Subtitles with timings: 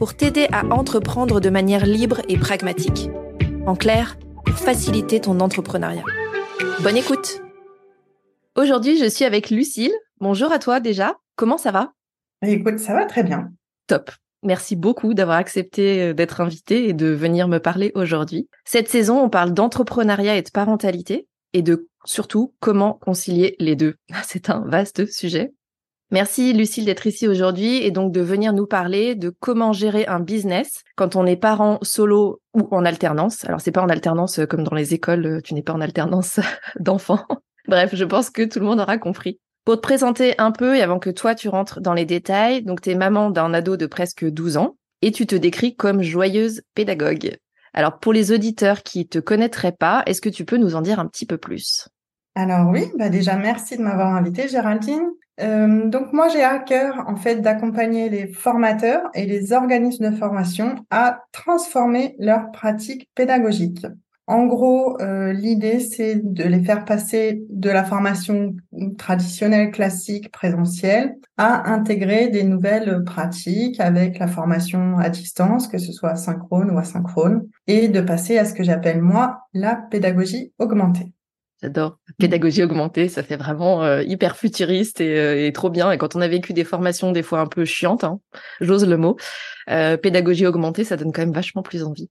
[0.00, 3.10] pour t'aider à entreprendre de manière libre et pragmatique.
[3.66, 6.06] En clair, pour faciliter ton entrepreneuriat.
[6.82, 7.42] Bonne écoute
[8.56, 9.92] Aujourd'hui, je suis avec Lucille.
[10.18, 11.18] Bonjour à toi déjà.
[11.36, 11.92] Comment ça va?
[12.40, 13.52] Écoute, ça va très bien.
[13.88, 14.10] Top.
[14.42, 18.48] Merci beaucoup d'avoir accepté euh, d'être invité et de venir me parler aujourd'hui.
[18.64, 23.96] Cette saison, on parle d'entrepreneuriat et de parentalité et de surtout comment concilier les deux.
[24.24, 25.52] C'est un vaste sujet.
[26.12, 30.18] Merci Lucille d'être ici aujourd'hui et donc de venir nous parler de comment gérer un
[30.18, 33.44] business quand on est parent solo ou en alternance.
[33.44, 35.80] Alors c'est pas en alternance euh, comme dans les écoles, euh, tu n'es pas en
[35.80, 36.40] alternance
[36.80, 37.24] d'enfants.
[37.68, 39.38] Bref, je pense que tout le monde aura compris.
[39.64, 42.80] Pour te présenter un peu et avant que toi tu rentres dans les détails, donc
[42.80, 46.62] tu es maman d'un ado de presque 12 ans et tu te décris comme joyeuse
[46.74, 47.36] pédagogue.
[47.72, 50.98] Alors pour les auditeurs qui te connaîtraient pas, est-ce que tu peux nous en dire
[50.98, 51.88] un petit peu plus?
[52.34, 55.06] Alors oui, bah déjà merci de m'avoir invité Géraldine.
[55.40, 60.16] Euh, donc moi j'ai à cœur en fait d'accompagner les formateurs et les organismes de
[60.16, 63.86] formation à transformer leurs pratiques pédagogiques.
[64.26, 68.54] En gros, euh, l'idée c'est de les faire passer de la formation
[68.96, 75.92] traditionnelle classique présentielle à intégrer des nouvelles pratiques avec la formation à distance, que ce
[75.92, 81.12] soit synchrone ou asynchrone, et de passer à ce que j'appelle moi la pédagogie augmentée.
[81.62, 81.98] J'adore.
[82.18, 85.92] Pédagogie augmentée, ça fait vraiment euh, hyper futuriste euh, et, trop bien.
[85.92, 88.18] Et quand on a vécu des formations des fois un peu chiantes, hein,
[88.60, 89.16] j'ose le mot,
[89.68, 92.08] euh, pédagogie augmentée, ça donne quand même vachement plus envie.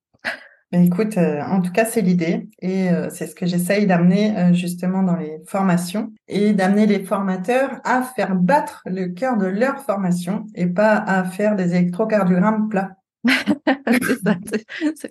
[0.71, 5.41] écoute, en tout cas, c'est l'idée et c'est ce que j'essaye d'amener justement dans les
[5.47, 10.93] formations et d'amener les formateurs à faire battre le cœur de leur formation et pas
[10.95, 12.98] à faire des électrocardiogrammes plats.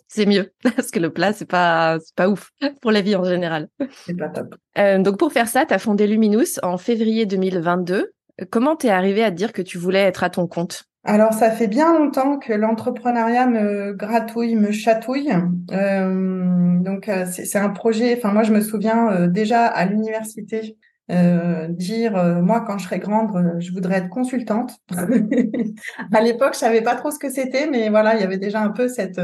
[0.08, 3.24] C'est mieux parce que le plat c'est pas c'est pas ouf pour la vie en
[3.24, 3.68] général.
[4.06, 4.54] C'est pas top.
[4.78, 8.12] Euh, donc pour faire ça, tu as fondé Luminous en février 2022.
[8.50, 10.84] Comment t'es arrivé à te dire que tu voulais être à ton compte?
[11.04, 15.32] Alors, ça fait bien longtemps que l'entrepreneuriat me gratouille, me chatouille.
[15.72, 18.14] Euh, donc, euh, c'est un projet.
[18.16, 20.76] Enfin, moi, je me souviens déjà à l'université,
[21.10, 24.72] euh, dire euh, moi quand je serai grande euh, je voudrais être consultante.
[26.12, 28.60] À l'époque je savais pas trop ce que c'était mais voilà il y avait déjà
[28.60, 29.18] un peu cette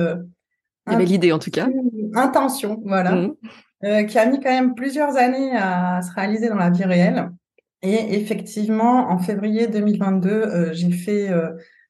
[0.86, 1.68] il y avait l'idée en tout cas.
[2.14, 4.06] intention voilà mmh.
[4.06, 7.30] qui a mis quand même plusieurs années à se réaliser dans la vie réelle.
[7.82, 11.28] Et effectivement en février 2022 j'ai fait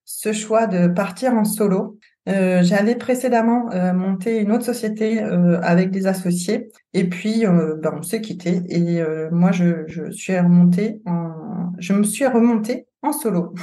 [0.05, 5.61] ce choix de partir en solo euh, j'avais précédemment euh, monté une autre société euh,
[5.61, 11.03] avec des associés et puis ben, on s'est quitté et moi je, je, suis remontée
[11.07, 13.53] en je me suis remontée en solo.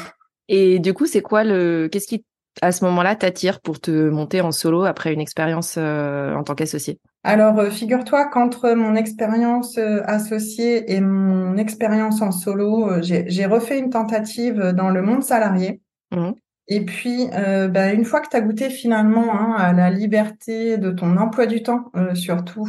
[0.54, 2.26] Et du coup, c'est quoi le qu'est-ce qui
[2.62, 7.00] à ce moment-là t'attire pour te monter en solo après une expérience en tant qu'associé?
[7.24, 14.74] Alors figure-toi qu'entre mon expérience associée et mon expérience en solo, j'ai refait une tentative
[14.76, 15.80] dans le monde salarié.
[16.12, 16.32] Mmh.
[16.74, 20.78] Et puis, euh, bah, une fois que tu as goûté finalement hein, à la liberté
[20.78, 22.66] de ton emploi du temps, euh, surtout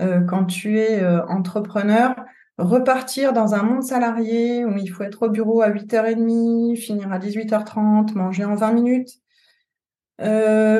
[0.00, 2.16] euh, quand tu es entrepreneur,
[2.56, 7.18] repartir dans un monde salarié où il faut être au bureau à 8h30, finir à
[7.18, 9.10] 18h30, manger en 20 minutes,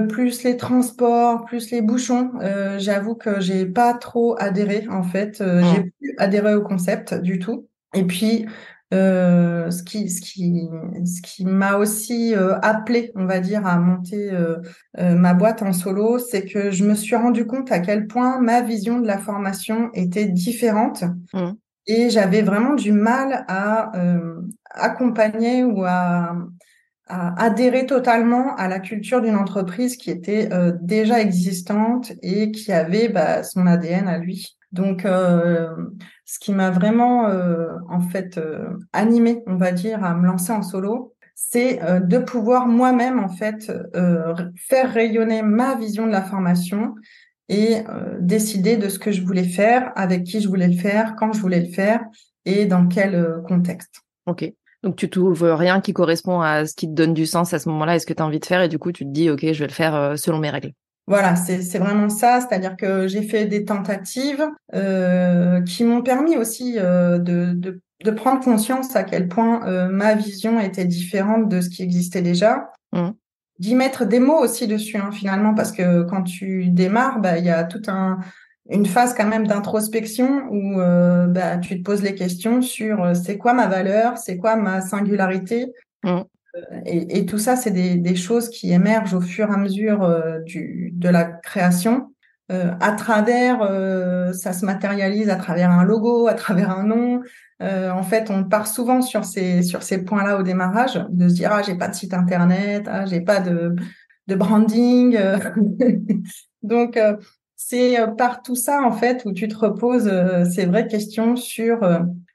[0.08, 2.32] plus les transports, plus les bouchons,
[2.78, 5.90] j'avoue que j'ai pas trop adhéré en fait, j'ai mmh.
[6.00, 7.68] plus adhéré au concept du tout.
[7.92, 8.46] Et puis,
[8.94, 10.68] euh, ce qui, ce qui,
[11.04, 14.58] ce qui m'a aussi euh, appelé, on va dire, à monter euh,
[14.96, 18.62] ma boîte en solo, c'est que je me suis rendu compte à quel point ma
[18.62, 21.02] vision de la formation était différente.
[21.32, 21.52] Mmh.
[21.86, 23.92] Et j'avais vraiment du mal à
[24.70, 26.34] accompagner ou à,
[27.06, 30.48] à, adhérer totalement à la culture d'une entreprise qui était
[30.80, 34.56] déjà existante et qui avait bah, son ADN à lui.
[34.74, 35.68] Donc, euh,
[36.24, 40.52] ce qui m'a vraiment, euh, en fait, euh, animé, on va dire, à me lancer
[40.52, 43.72] en solo, c'est de pouvoir moi-même, en fait,
[44.56, 46.94] faire rayonner ma vision de la formation
[47.48, 47.78] et
[48.20, 51.40] décider de ce que je voulais faire, avec qui je voulais le faire, quand je
[51.40, 52.04] voulais le faire
[52.44, 54.02] et dans quel contexte.
[54.26, 54.48] Ok.
[54.84, 57.68] Donc tu trouves rien qui correspond à ce qui te donne du sens à ce
[57.68, 59.28] moment-là, est ce que tu as envie de faire, et du coup tu te dis
[59.28, 60.72] ok, je vais le faire selon mes règles.
[61.06, 66.78] Voilà, c'est vraiment ça, c'est-à-dire que j'ai fait des tentatives euh, qui m'ont permis aussi
[66.78, 71.60] euh, de, de, de, prendre conscience à quel point euh, ma vision était différente de
[71.60, 72.70] ce qui existait déjà.
[72.92, 73.10] Mmh.
[73.58, 77.44] d'y mettre des mots aussi dessus, hein, finalement, parce que quand tu démarres, bah, il
[77.44, 78.20] y a toute un,
[78.70, 83.14] une phase quand même d'introspection où euh, bah, tu te poses les questions sur euh,
[83.14, 85.66] c'est quoi ma valeur, c'est quoi ma singularité.
[86.02, 86.20] Mmh.
[86.56, 89.56] Euh, et, et, tout ça, c'est des, des, choses qui émergent au fur et à
[89.56, 92.12] mesure du, de la création.
[92.48, 93.58] à travers,
[94.34, 97.22] ça se matérialise à travers un logo, à travers un nom,
[97.62, 101.34] euh, en fait, on part souvent sur ces sur ces points-là au démarrage, de se
[101.34, 103.74] dire ah j'ai pas de site internet, ah j'ai pas de
[104.26, 105.16] de branding.
[105.16, 105.38] Euh.
[106.62, 107.16] Donc euh,
[107.56, 110.10] c'est par tout ça en fait où tu te reposes
[110.52, 111.80] ces vraies questions sur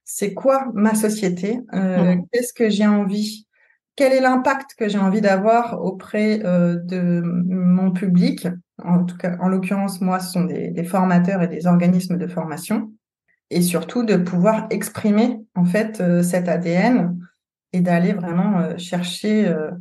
[0.06, 2.24] c'est quoi ma société, mmh.
[2.32, 3.46] qu'est-ce que j'ai envie,
[4.00, 8.48] quel est l'impact que j'ai envie d'avoir auprès de mon public?
[8.82, 12.28] En tout cas, en l'occurrence, moi, ce sont des, des formateurs et des organismes de
[12.28, 12.90] formation
[13.50, 17.18] et surtout de pouvoir exprimer en fait euh, cet ADN
[17.74, 19.72] et d'aller vraiment euh, chercher euh,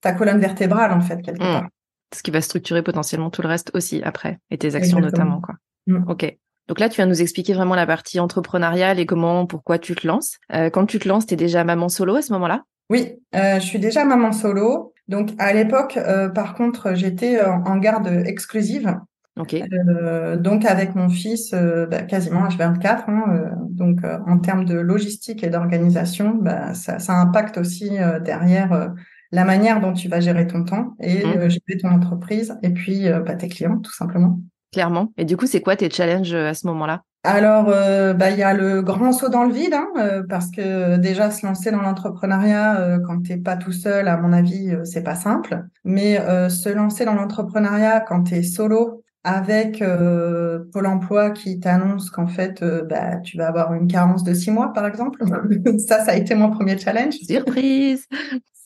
[0.00, 1.60] ta colonne vertébrale en fait quelque mmh.
[1.60, 1.68] part.
[2.14, 5.54] Ce qui va structurer potentiellement tout le reste aussi après et tes actions notamment quoi.
[5.86, 6.04] Mmh.
[6.08, 6.36] Ok.
[6.68, 10.06] Donc là, tu vas nous expliquer vraiment la partie entrepreneuriale et comment, pourquoi tu te
[10.06, 10.38] lances.
[10.72, 12.62] quand tu te lances, tu es déjà maman solo à ce moment-là?
[12.92, 14.92] Oui, je suis déjà maman solo.
[15.08, 15.98] Donc à l'époque,
[16.34, 18.94] par contre, j'étais en garde exclusive.
[19.38, 23.04] Euh, donc avec mon fils, euh, bah, quasiment H24.
[23.08, 27.90] Hein, euh, donc en termes de logistique et d'organisation, bah, ça, ça, impacte aussi
[28.24, 28.92] derrière
[29.30, 31.48] la manière dont tu vas gérer ton temps et mmh.
[31.48, 34.38] gérer ton entreprise et puis bah, tes clients tout simplement.
[34.72, 35.12] Clairement.
[35.16, 37.02] Et du coup, c'est quoi tes challenges à ce moment-là?
[37.24, 41.30] Alors, bah, il y a le grand saut dans le vide, hein, parce que déjà
[41.30, 45.64] se lancer dans l'entrepreneuriat quand t'es pas tout seul, à mon avis, c'est pas simple.
[45.84, 46.16] Mais
[46.48, 52.26] se lancer dans l'entrepreneuriat quand tu es solo, avec euh, Pôle Emploi qui t'annonce qu'en
[52.26, 55.22] fait, euh, bah, tu vas avoir une carence de six mois, par exemple.
[55.86, 57.14] ça, ça a été mon premier challenge.
[57.14, 58.06] Surprise.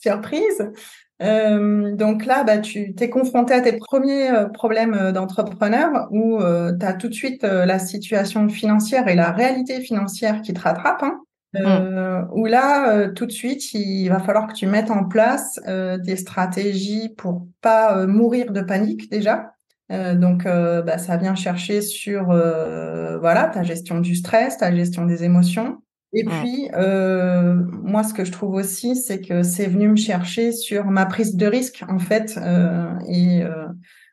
[0.01, 0.71] Surprise.
[1.21, 6.85] Euh, donc là, bah, tu t'es confronté à tes premiers euh, problèmes d'entrepreneur où tu
[6.85, 11.03] as tout de suite la situation financière et la réalité financière qui te rattrape.
[11.03, 11.19] Hein.
[11.53, 12.27] Mm.
[12.33, 17.09] Où là, tout de suite, il va falloir que tu mettes en place des stratégies
[17.17, 19.53] pour pas mourir de panique déjà.
[19.91, 24.73] Euh, donc, euh, bah, ça vient chercher sur euh, voilà ta gestion du stress, ta
[24.75, 25.77] gestion des émotions.
[26.13, 30.85] Et puis, moi, ce que je trouve aussi, c'est que c'est venu me chercher sur
[30.85, 32.39] ma prise de risque, en fait.
[33.07, 33.43] et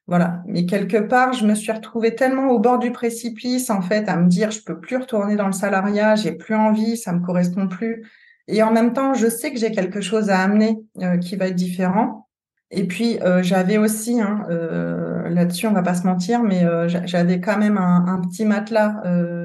[0.07, 0.43] voilà.
[0.47, 4.17] Mais quelque part, je me suis retrouvée tellement au bord du précipice, en fait, à
[4.17, 7.69] me dire, je peux plus retourner dans le salariat, j'ai plus envie, ça me correspond
[7.69, 8.05] plus.
[8.49, 10.79] Et en même temps, je sais que j'ai quelque chose à amener
[11.23, 12.25] qui va être différent.
[12.71, 16.89] Et puis euh, j'avais aussi, hein, euh, là-dessus on va pas se mentir, mais euh,
[16.89, 19.03] j'avais quand même un, petit matelas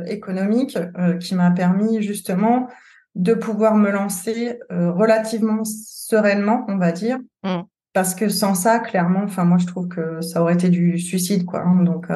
[0.07, 0.77] économique
[1.19, 2.67] qui m'a permis justement
[3.15, 7.61] de pouvoir me lancer relativement sereinement, on va dire, mmh.
[7.93, 11.45] parce que sans ça, clairement, enfin moi je trouve que ça aurait été du suicide,
[11.45, 11.61] quoi.
[11.61, 11.83] Hein.
[11.83, 12.07] donc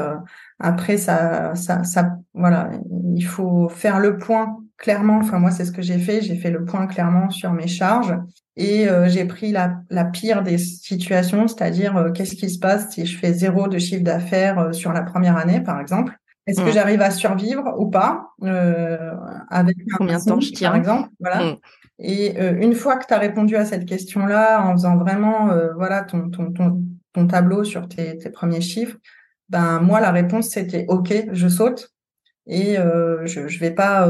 [0.60, 2.70] après ça, ça, ça, voilà,
[3.16, 5.18] il faut faire le point clairement.
[5.18, 8.16] Enfin moi c'est ce que j'ai fait, j'ai fait le point clairement sur mes charges
[8.56, 12.92] et euh, j'ai pris la, la, pire des situations, c'est-à-dire euh, qu'est-ce qui se passe
[12.92, 16.16] si je fais zéro de chiffre d'affaires euh, sur la première année, par exemple?
[16.46, 16.74] Est-ce que mmh.
[16.74, 18.34] j'arrive à survivre ou pas
[19.50, 21.44] avec combien de temps je tiens, par exemple, voilà.
[21.44, 21.58] Mmh.
[22.00, 26.30] Et une fois que tu as répondu à cette question-là, en faisant vraiment voilà ton,
[26.30, 26.84] ton, ton,
[27.14, 28.98] ton, tableau sur tes, tes, premiers chiffres,
[29.48, 31.94] ben moi la réponse c'était OK, je saute
[32.46, 34.10] et je je vais pas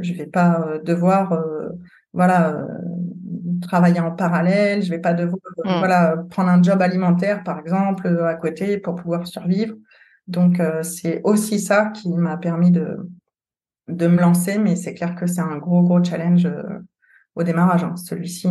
[0.00, 1.44] je vais pas devoir
[2.12, 2.66] voilà
[3.62, 5.78] travailler en parallèle, je vais pas devoir mmh.
[5.78, 9.74] voilà prendre un job alimentaire par exemple euh, à côté pour pouvoir survivre.
[10.28, 12.98] Donc euh, c'est aussi ça qui m'a permis de
[13.88, 16.62] de me lancer, mais c'est clair que c'est un gros gros challenge euh,
[17.34, 17.84] au démarrage.
[17.84, 17.96] Hein.
[17.96, 18.48] Celui-ci,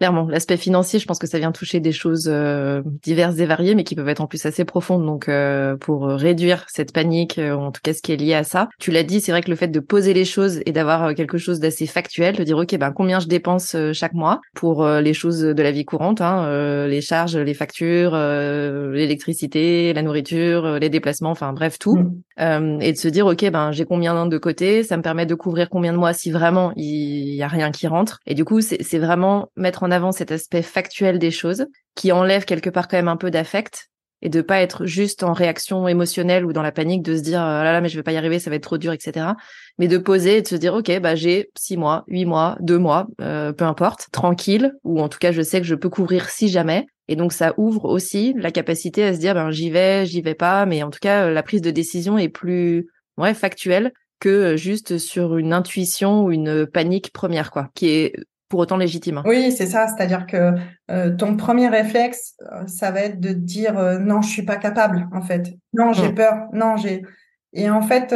[0.00, 3.74] Clairement, l'aspect financier, je pense que ça vient toucher des choses euh, diverses et variées,
[3.74, 5.04] mais qui peuvent être en plus assez profondes.
[5.04, 8.42] Donc, euh, pour réduire cette panique, euh, en tout cas ce qui est lié à
[8.42, 11.14] ça, tu l'as dit, c'est vrai que le fait de poser les choses et d'avoir
[11.14, 15.12] quelque chose d'assez factuel, de dire ok, ben combien je dépense chaque mois pour les
[15.12, 21.30] choses de la vie courante, hein, les charges, les factures, l'électricité, la nourriture, les déplacements,
[21.30, 21.98] enfin bref tout,
[22.38, 22.80] mmh.
[22.80, 25.68] et de se dire ok, ben j'ai combien de côté, ça me permet de couvrir
[25.68, 28.18] combien de mois si vraiment il y a rien qui rentre.
[28.26, 32.44] Et du coup, c'est vraiment mettre en avant cet aspect factuel des choses qui enlève
[32.44, 33.90] quelque part quand même un peu d'affect
[34.22, 37.40] et de pas être juste en réaction émotionnelle ou dans la panique de se dire
[37.40, 39.28] oh là là mais je vais pas y arriver ça va être trop dur etc
[39.78, 42.78] mais de poser et de se dire ok bah j'ai six mois huit mois deux
[42.78, 46.28] mois euh, peu importe tranquille ou en tout cas je sais que je peux couvrir
[46.28, 50.06] si jamais et donc ça ouvre aussi la capacité à se dire ben j'y vais
[50.06, 53.92] j'y vais pas mais en tout cas la prise de décision est plus ouais factuelle
[54.20, 58.14] que juste sur une intuition ou une panique première quoi qui est
[58.50, 59.22] pour autant légitime.
[59.24, 59.86] Oui, c'est ça.
[59.88, 60.52] C'est-à-dire que
[61.16, 65.54] ton premier réflexe, ça va être de dire non, je suis pas capable, en fait.
[65.72, 66.14] Non, j'ai mmh.
[66.14, 66.34] peur.
[66.52, 67.02] Non, j'ai.
[67.52, 68.12] Et en fait,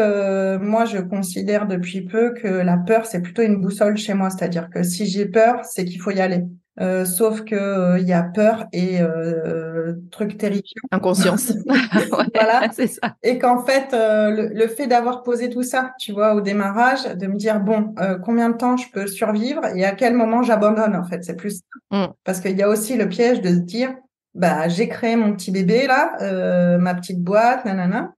[0.61, 4.29] moi, je considère depuis peu que la peur, c'est plutôt une boussole chez moi.
[4.29, 6.43] C'est-à-dire que si j'ai peur, c'est qu'il faut y aller.
[6.81, 10.83] Euh, sauf que euh, il y a peur et euh, truc terrifiant.
[10.91, 11.53] Inconscience.
[12.35, 12.69] voilà.
[12.73, 13.15] C'est ça.
[13.23, 17.27] Et qu'en fait, euh, le, fait d'avoir posé tout ça, tu vois, au démarrage, de
[17.29, 21.05] me dire bon, combien de temps je peux survivre et à quel moment j'abandonne, en
[21.05, 21.61] fait, c'est plus
[21.93, 22.07] mm.
[22.25, 23.95] parce qu'il y a aussi le piège de se dire
[24.35, 28.15] bah j'ai créé mon petit bébé là, ma petite boîte, nanana.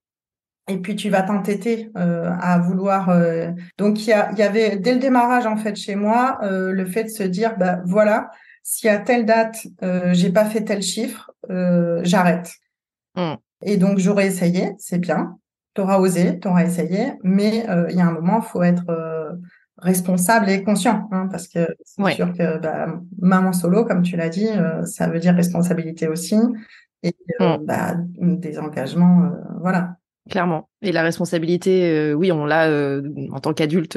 [0.68, 3.14] Et puis tu vas t'entêter à vouloir.
[3.76, 7.04] Donc il y, a, y avait dès le démarrage en fait chez moi le fait
[7.04, 8.30] de se dire bah voilà
[8.68, 12.52] si à telle date, euh, j'ai pas fait tel chiffre, euh, j'arrête.
[13.14, 13.34] Mm.
[13.62, 15.38] Et donc, j'aurais essayé, c'est bien.
[15.74, 18.64] Tu auras osé, tu auras essayé, mais euh, il y a un moment, il faut
[18.64, 19.30] être euh,
[19.78, 22.88] responsable et conscient, hein, parce que c'est sûr que bah,
[23.20, 24.48] maman solo, comme tu l'as dit,
[24.84, 26.36] ça veut dire responsabilité aussi,
[27.04, 27.58] et mm.
[27.62, 29.30] bah, des engagements,
[29.60, 29.94] voilà.
[30.28, 30.68] Clairement.
[30.82, 32.98] Et la responsabilité, oui, on l'a
[33.30, 33.96] en tant qu'adulte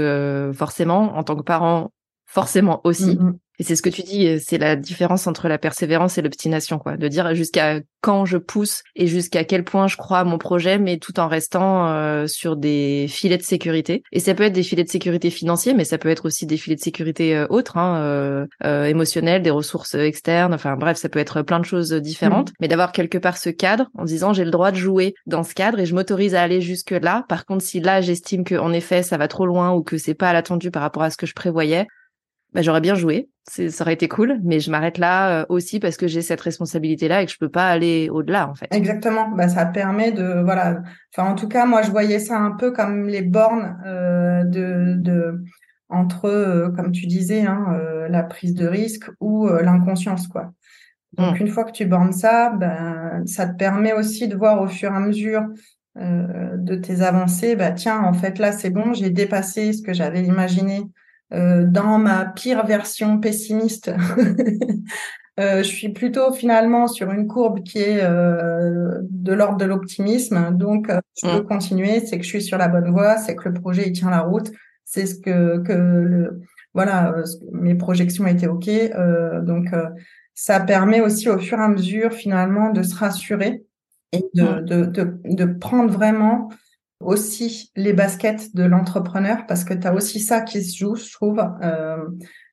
[0.54, 1.90] forcément, en tant que parent
[2.30, 3.18] forcément aussi.
[3.18, 6.80] Mm, et c'est ce que tu dis, c'est la différence entre la persévérance et l'obstination,
[6.80, 6.96] quoi.
[6.96, 10.80] De dire jusqu'à quand je pousse et jusqu'à quel point je crois à mon projet,
[10.80, 14.04] mais tout en restant euh, sur des filets de sécurité.
[14.14, 16.56] Et ça peut être des filets de sécurité financiers, mais ça peut être aussi des
[16.56, 20.54] filets de sécurité euh, autres, hein, euh, euh, émotionnels, des ressources externes.
[20.54, 22.52] Enfin bref, ça peut être plein de choses différentes.
[22.52, 22.56] Mmh.
[22.62, 25.54] Mais d'avoir quelque part ce cadre en disant j'ai le droit de jouer dans ce
[25.54, 27.26] cadre et je m'autorise à aller jusque là.
[27.28, 30.14] Par contre, si là j'estime que en effet ça va trop loin ou que c'est
[30.14, 31.88] pas à l'attendu par rapport à ce que je prévoyais,
[32.54, 35.98] bah, j'aurais bien joué, ça aurait été cool, mais je m'arrête là euh, aussi parce
[35.98, 38.68] que j'ai cette responsabilité-là et que je peux pas aller au-delà en fait.
[38.72, 40.82] Exactement, bah, ça permet de voilà,
[41.14, 44.96] enfin en tout cas moi je voyais ça un peu comme les bornes euh, de,
[44.98, 45.44] de
[45.90, 47.78] entre euh, comme tu disais hein,
[48.10, 50.52] la prise de risque ou l'inconscience quoi.
[51.14, 51.42] Donc mmh.
[51.42, 54.92] une fois que tu bornes ça, ben ça te permet aussi de voir au fur
[54.92, 55.46] et à mesure
[55.96, 60.24] de tes avancées, bah tiens en fait là c'est bon, j'ai dépassé ce que j'avais
[60.24, 60.84] imaginé
[61.34, 63.92] euh, dans ma pire version pessimiste,
[65.40, 70.52] euh, je suis plutôt finalement sur une courbe qui est euh, de l'ordre de l'optimisme.
[70.52, 71.48] Donc, je peux mm.
[71.48, 72.00] continuer.
[72.06, 73.18] C'est que je suis sur la bonne voie.
[73.18, 74.52] C'est que le projet il tient la route.
[74.86, 76.42] C'est ce que que le
[76.74, 77.16] voilà,
[77.52, 78.70] mes projections étaient ok.
[79.44, 79.70] donc,
[80.36, 83.66] ça permet aussi au fur et à mesure finalement de se rassurer
[84.12, 84.66] et de, mm.
[84.66, 86.50] de, de, de prendre vraiment
[87.00, 91.12] aussi les baskets de l'entrepreneur parce que tu as aussi ça qui se joue, je
[91.12, 91.98] trouve, euh,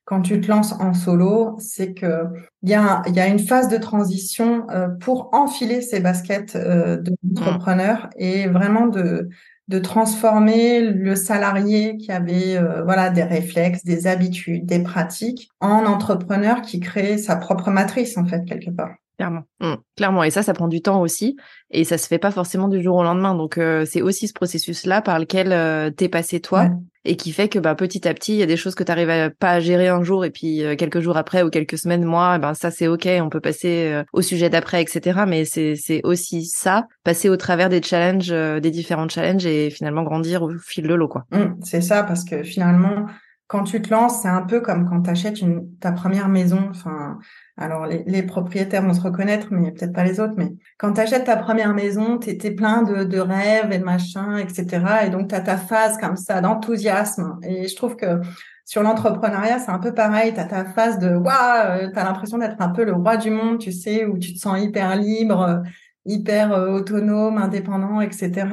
[0.05, 2.23] quand tu te lances en solo, c'est que
[2.63, 6.97] il y a, y a une phase de transition euh, pour enfiler ces baskets euh,
[6.97, 9.29] de l'entrepreneur et vraiment de
[9.67, 15.85] de transformer le salarié qui avait euh, voilà des réflexes, des habitudes, des pratiques en
[15.85, 18.95] entrepreneur qui crée sa propre matrice en fait quelque part.
[19.17, 19.73] Clairement, mmh.
[19.95, 20.23] clairement.
[20.23, 21.37] Et ça, ça prend du temps aussi,
[21.71, 23.33] et ça se fait pas forcément du jour au lendemain.
[23.33, 26.69] Donc euh, c'est aussi ce processus-là par lequel euh, t'es passé toi,
[27.03, 29.09] et qui fait que bah, petit à petit, il y a des choses que t'arrives
[29.09, 32.03] à, pas à gérer un jour, et puis euh, quelques jours après ou quelques semaines,
[32.03, 35.21] mois, eh ben ça c'est ok, on peut passer au sujet d'après, etc.
[35.27, 40.03] Mais c'est c'est aussi ça, passer au travers des challenges, des différents challenges, et finalement
[40.03, 41.25] grandir au fil de l'eau, quoi.
[41.31, 43.07] Mmh, c'est ça, parce que finalement,
[43.47, 46.67] quand tu te lances, c'est un peu comme quand tu achètes une, ta première maison.
[46.69, 47.17] Enfin,
[47.55, 50.33] alors, les, propriétaires vont se reconnaître, mais peut-être pas les autres.
[50.37, 54.37] Mais quand tu achètes ta première maison, tu es, plein de, rêves et de machins,
[54.37, 55.05] etc.
[55.05, 57.39] Et donc, tu as ta phase comme ça d'enthousiasme.
[57.41, 58.19] Et je trouve que
[58.65, 60.33] sur l'entrepreneuriat, c'est un peu pareil.
[60.33, 63.29] Tu as ta phase de waouh, tu as l'impression d'être un peu le roi du
[63.29, 65.63] monde, tu sais, où tu te sens hyper libre
[66.07, 68.47] hyper euh, autonome, indépendant, etc.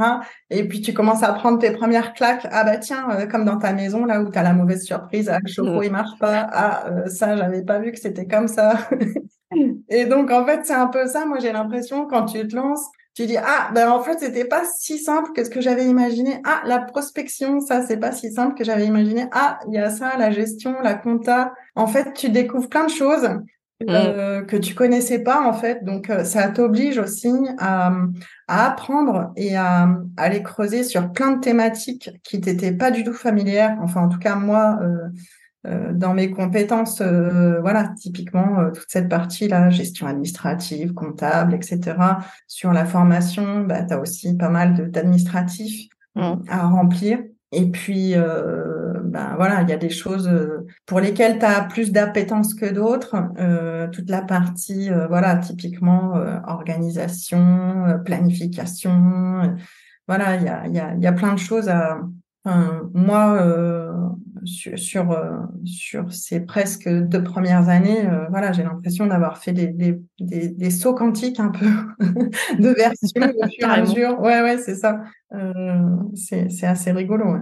[0.50, 2.46] Et puis tu commences à prendre tes premières claques.
[2.50, 5.30] Ah bah tiens, euh, comme dans ta maison là où tu as la mauvaise surprise,
[5.30, 6.46] ah, le chauffe-eau il marche pas.
[6.52, 8.76] Ah euh, ça, j'avais pas vu que c'était comme ça.
[9.88, 11.24] et donc en fait, c'est un peu ça.
[11.24, 14.64] Moi, j'ai l'impression quand tu te lances, tu dis ah ben en fait c'était pas
[14.64, 18.56] si simple que ce que j'avais imaginé ah la prospection ça c'est pas si simple
[18.56, 22.30] que j'avais imaginé ah il y a ça la gestion la compta en fait tu
[22.30, 23.28] découvres plein de choses.
[23.82, 25.84] Euh, que tu connaissais pas en fait.
[25.84, 27.92] Donc euh, ça t'oblige aussi à,
[28.46, 33.02] à, apprendre et à, à, aller creuser sur plein de thématiques qui t'étaient pas du
[33.02, 33.76] tout familières.
[33.82, 35.08] Enfin en tout cas moi euh,
[35.66, 41.96] euh dans mes compétences, voilà typiquement toute cette partie là, gestion administrative, comptable, etc.
[42.46, 46.34] Sur la formation, bah, tu as aussi pas mal d'administratifs mm.
[46.48, 47.18] à remplir.
[47.54, 51.62] Et puis, euh, ben voilà, il y a des choses euh, pour lesquelles tu as
[51.62, 53.16] plus d'appétence que d'autres.
[53.38, 56.14] Euh, toute la partie, euh, voilà, typiquement
[56.46, 59.56] organisation, planification.
[60.08, 62.00] voilà, il y a, y, a, y a plein de choses à.
[62.44, 63.40] Enfin, moi,
[64.44, 70.00] sur sur, sur, ces presque deux premières années, voilà, j'ai l'impression d'avoir fait des, des,
[70.20, 71.66] des, des, sauts quantiques un peu
[72.58, 74.20] de version au fur et à mesure.
[74.20, 75.02] Ouais, ouais, c'est ça.
[76.14, 77.32] c'est assez rigolo.
[77.32, 77.40] Ouais.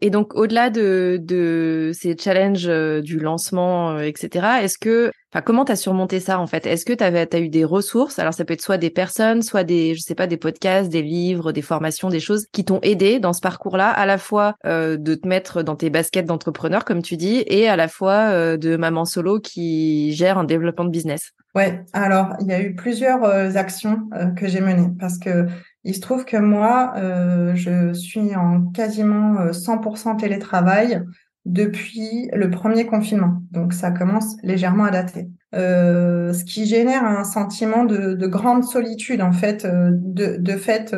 [0.00, 5.42] Et donc, au-delà de, de, ces challenges euh, du lancement, euh, etc., est-ce que, enfin,
[5.42, 6.66] comment tu as surmonté ça en fait?
[6.66, 8.18] Est-ce que tu as eu des ressources?
[8.18, 11.02] Alors, ça peut être soit des personnes, soit des, je sais pas, des podcasts, des
[11.02, 14.96] livres, des formations, des choses qui t'ont aidé dans ce parcours-là, à la fois euh,
[14.96, 18.76] de te mettre dans tes baskets d'entrepreneur, comme tu dis, et à la fois de
[18.76, 21.32] maman solo qui gère un développement de business?
[21.54, 21.84] Ouais.
[21.92, 23.24] Alors, il y a eu plusieurs
[23.56, 25.46] actions que j'ai menées parce que
[25.84, 31.02] il se trouve que moi, euh, je suis en quasiment 100% euh, télétravail
[31.44, 33.42] depuis le premier confinement.
[33.50, 35.28] Donc ça commence légèrement à dater.
[35.54, 40.94] Euh, ce qui génère un sentiment de, de grande solitude en fait, de, fait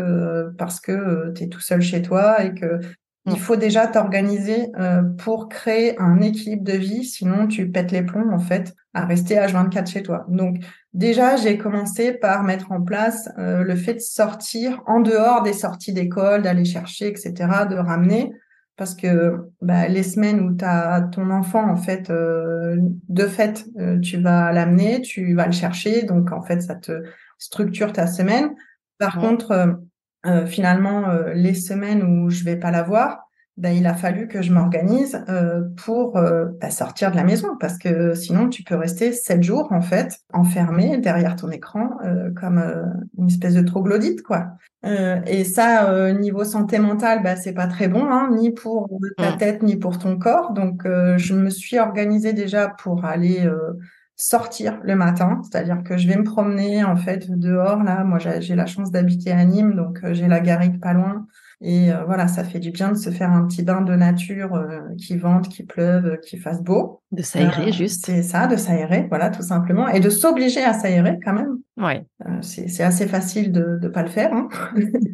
[0.58, 2.78] parce que tu es tout seul chez toi et que
[3.26, 4.70] il faut déjà t'organiser
[5.18, 9.34] pour créer un équilibre de vie, sinon tu pètes les plombs en fait à rester
[9.34, 10.24] H24 chez toi.
[10.28, 10.58] Donc
[10.92, 15.52] déjà, j'ai commencé par mettre en place euh, le fait de sortir en dehors des
[15.52, 17.34] sorties d'école, d'aller chercher, etc.,
[17.68, 18.32] de ramener.
[18.76, 22.76] Parce que bah, les semaines où tu as ton enfant, en fait, euh,
[23.08, 26.02] de fait, euh, tu vas l'amener, tu vas le chercher.
[26.02, 27.02] Donc, en fait, ça te
[27.38, 28.50] structure ta semaine.
[28.98, 29.78] Par contre,
[30.46, 31.04] finalement,
[31.34, 33.24] les semaines où je vais pas l'avoir,
[33.56, 37.56] ben, il a fallu que je m'organise euh, pour euh, bah, sortir de la maison
[37.60, 42.30] parce que sinon tu peux rester sept jours en fait enfermé derrière ton écran euh,
[42.34, 42.60] comme
[43.16, 44.48] une espèce de troglodyte quoi.
[44.82, 49.38] et ça niveau santé mentale bah c'est pas très bon hein, ni pour ta mmh.
[49.38, 53.48] tête ni pour ton corps donc je me suis organisée déjà pour aller
[54.16, 58.04] sortir le matin, c'est-à-dire que je vais me promener en fait dehors là.
[58.04, 61.26] Moi j'ai la chance d'habiter à Nîmes donc j'ai la garrigue pas loin.
[61.60, 64.54] Et euh, voilà, ça fait du bien de se faire un petit bain de nature
[64.54, 67.00] euh, qui vente, qui pleuve, qui fasse beau.
[67.10, 68.04] De s'aérer, euh, juste.
[68.04, 69.88] C'est ça, de s'aérer, voilà, tout simplement.
[69.88, 71.58] Et de s'obliger à s'aérer quand même.
[71.76, 72.06] Ouais.
[72.42, 74.32] c'est assez facile de ne pas le faire.
[74.32, 74.48] Hein.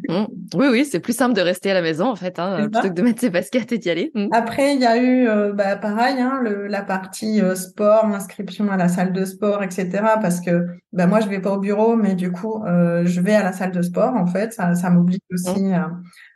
[0.09, 0.25] Mmh.
[0.55, 2.93] Oui, oui, c'est plus simple de rester à la maison, en fait, hein, plutôt que
[2.93, 4.11] de mettre ses baskets et d'y aller.
[4.13, 4.27] Mmh.
[4.31, 8.89] Après, il y a eu, bah, pareil, hein, le, la partie sport, inscription à la
[8.89, 9.89] salle de sport, etc.
[10.21, 13.43] Parce que bah, moi, je vais pas au bureau, mais du coup, je vais à
[13.43, 14.51] la salle de sport, en fait.
[14.53, 15.33] Ça, ça m'oblige mmh.
[15.33, 15.91] aussi à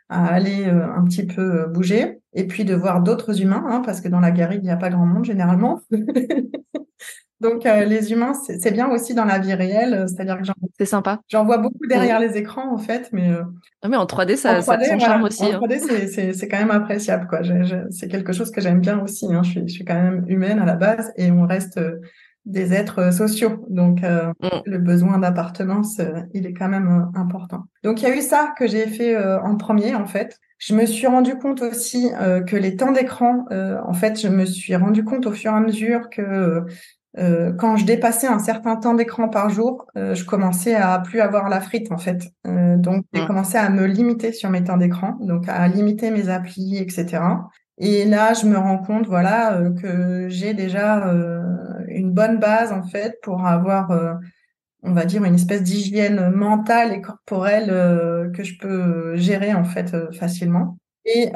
[0.08, 4.00] à aller euh, un petit peu euh, bouger et puis de voir d'autres humains, parce
[4.00, 5.80] que dans la garrigue, il n'y a pas grand monde généralement.
[7.40, 11.20] Donc euh, les humains, c'est bien aussi dans la vie réelle, c'est-à-dire que c'est sympa.
[11.28, 13.30] J'en vois beaucoup derrière les écrans en fait, mais
[13.82, 15.44] ah, mais en 3D ça, ça son charme aussi.
[15.44, 16.32] En 3D hein.
[16.34, 17.40] c'est quand même appréciable quoi.
[17.90, 19.26] C'est quelque chose que j'aime bien aussi.
[19.32, 19.42] Hein.
[19.42, 21.78] Je, suis, je suis quand même humaine à la base et on reste
[22.46, 23.66] des êtres euh, sociaux.
[23.68, 24.48] Donc, euh, mm.
[24.64, 27.64] le besoin d'appartenance, euh, il est quand même important.
[27.82, 30.38] Donc, il y a eu ça que j'ai fait en premier, en fait.
[30.58, 32.10] Je me suis rendu compte aussi
[32.46, 35.60] que les temps d'écran, en fait, je me suis rendu compte au fur et à
[35.60, 36.64] mesure que
[37.16, 41.60] quand je dépassais un certain temps d'écran par jour, je commençais à plus avoir la
[41.60, 42.30] frite, en fait.
[42.44, 43.26] donc, j'ai mm.
[43.26, 47.22] commencé à me limiter sur mes temps d'écran, donc à limiter mes applis, etc.
[47.78, 51.10] Et là, je me rends compte, voilà, que j'ai déjà
[51.88, 54.14] une bonne base en fait pour avoir, euh,
[54.82, 59.64] on va dire, une espèce d'hygiène mentale et corporelle euh, que je peux gérer en
[59.64, 60.78] fait euh, facilement.
[61.06, 61.30] Et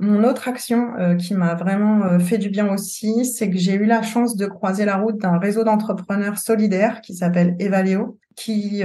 [0.00, 4.02] mon autre action qui m'a vraiment fait du bien aussi, c'est que j'ai eu la
[4.02, 8.82] chance de croiser la route d'un réseau d'entrepreneurs solidaires qui s'appelle Evaleo, qui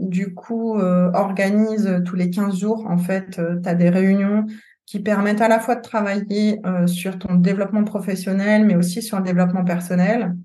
[0.00, 4.44] du coup organise tous les 15 jours, en fait, tu as des réunions
[4.92, 9.16] qui permettent à la fois de travailler euh, sur ton développement professionnel, mais aussi sur
[9.16, 10.36] le développement personnel.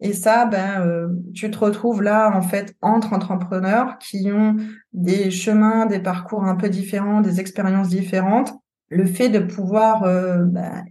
[0.00, 4.56] Et ça, ben, euh, tu te retrouves là, en fait, entre entrepreneurs qui ont
[4.92, 8.52] des chemins, des parcours un peu différents, des expériences différentes.
[8.88, 10.84] Le fait de pouvoir euh, ben,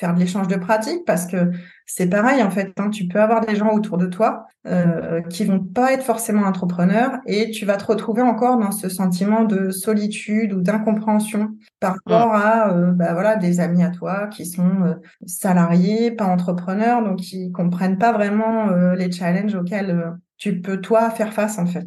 [0.00, 1.52] faire de l'échange de pratiques parce que
[1.86, 2.72] c'est pareil en fait.
[2.78, 6.42] Hein, tu peux avoir des gens autour de toi euh, qui vont pas être forcément
[6.42, 11.94] entrepreneurs et tu vas te retrouver encore dans ce sentiment de solitude ou d'incompréhension par
[11.94, 14.94] rapport à euh, bah, voilà des amis à toi qui sont euh,
[15.26, 21.10] salariés, pas entrepreneurs, donc qui comprennent pas vraiment euh, les challenges auxquels tu peux toi
[21.10, 21.86] faire face en fait.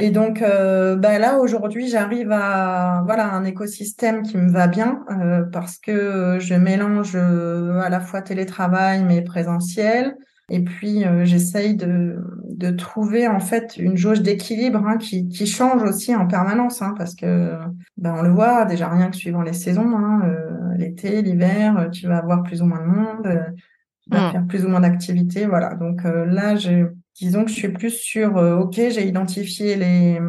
[0.00, 5.04] Et donc euh, bah là aujourd'hui j'arrive à voilà un écosystème qui me va bien
[5.12, 10.16] euh, parce que je mélange euh, à la fois télétravail mais présentiel.
[10.48, 12.18] Et puis j'essaye de,
[12.48, 16.94] de trouver en fait une jauge d'équilibre hein, qui, qui change aussi en permanence hein,
[16.96, 17.58] parce que
[17.96, 20.22] ben on le voit déjà rien que suivant les saisons hein,
[20.76, 23.44] l'été l'hiver tu vas avoir plus ou moins de monde
[24.02, 24.32] tu vas mmh.
[24.32, 25.74] faire plus ou moins d'activités voilà.
[25.74, 26.86] Donc là j'ai
[27.18, 30.20] disons que je suis plus sur, euh, ok, j'ai identifié les,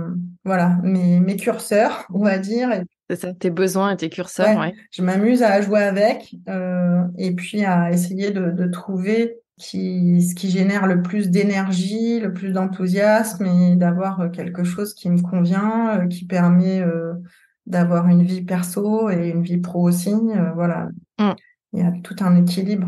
[0.46, 2.70] voilà, mes, mes curseurs, on va dire,
[3.10, 4.74] C'est ça, tes besoins et tes curseurs, ouais.
[4.92, 6.36] Je m'amuse à jouer avec
[7.18, 12.32] et puis à essayer de, de trouver qui, ce qui génère le plus d'énergie, le
[12.32, 16.84] plus d'enthousiasme et d'avoir quelque chose qui me convient, qui permet
[17.66, 20.14] d'avoir une vie perso et une vie pro aussi.
[20.56, 20.90] voilà.
[21.20, 21.32] Mm.
[21.74, 22.88] Il y a tout un équilibre,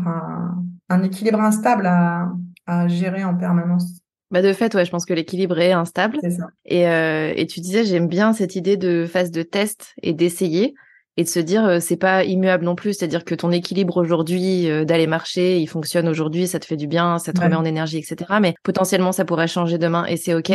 [0.88, 2.32] un équilibre instable à,
[2.70, 4.00] à gérer en permanence.
[4.30, 6.18] Bah de fait, ouais, je pense que l'équilibre est instable.
[6.22, 6.46] Ça.
[6.64, 10.74] Et, euh, et tu disais, j'aime bien cette idée de phase de test et d'essayer
[11.16, 14.70] et de se dire euh, c'est pas immuable non plus, c'est-à-dire que ton équilibre aujourd'hui
[14.70, 17.64] euh, d'aller marcher, il fonctionne aujourd'hui, ça te fait du bien, ça te remet en
[17.64, 18.38] énergie, etc.
[18.40, 20.52] Mais potentiellement ça pourrait changer demain et c'est ok.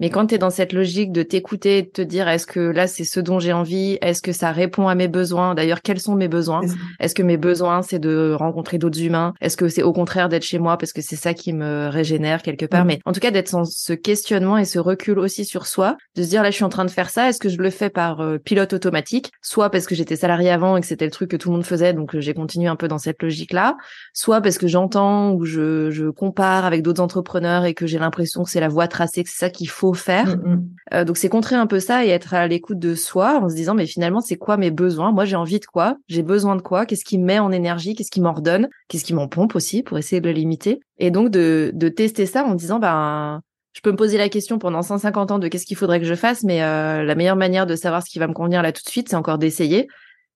[0.00, 2.86] Mais quand tu es dans cette logique de t'écouter, de te dire est-ce que là
[2.86, 5.54] c'est ce dont j'ai envie, est-ce que ça répond à mes besoins?
[5.54, 6.60] D'ailleurs, quels sont mes besoins?
[7.00, 9.34] Est-ce que mes besoins c'est de rencontrer d'autres humains?
[9.40, 12.42] Est-ce que c'est au contraire d'être chez moi parce que c'est ça qui me régénère
[12.42, 12.84] quelque part?
[12.84, 16.22] Mais en tout cas d'être dans ce questionnement et ce recul aussi sur soi, de
[16.22, 17.90] se dire là je suis en train de faire ça, est-ce que je le fais
[17.90, 21.30] par euh, pilote automatique, soit parce que j'étais salarié avant et que c'était le truc
[21.30, 23.76] que tout le monde faisait donc euh, j'ai continué un peu dans cette logique là,
[24.12, 28.44] soit parce que j'entends ou je, je compare avec d'autres entrepreneurs et que j'ai l'impression
[28.44, 30.36] que c'est la voie tracée, que c'est ça qu'il faut faire.
[30.36, 30.68] Mm, mm.
[30.94, 33.54] Euh, donc c'est contrer un peu ça et être à l'écoute de soi en se
[33.54, 35.12] disant mais finalement c'est quoi mes besoins?
[35.12, 35.96] Moi j'ai envie de quoi?
[36.08, 36.86] J'ai besoin de quoi?
[36.86, 37.94] Qu'est-ce qui me met en énergie?
[37.94, 38.68] Qu'est-ce qui m'ordonne?
[38.88, 40.80] Qu'est-ce qui m'en pompe aussi pour essayer de le limiter?
[40.98, 43.40] Et donc de, de tester ça en disant ben
[43.74, 46.14] je peux me poser la question pendant 150 ans de qu'est-ce qu'il faudrait que je
[46.14, 48.82] fasse, mais euh, la meilleure manière de savoir ce qui va me convenir là tout
[48.84, 49.88] de suite, c'est encore d'essayer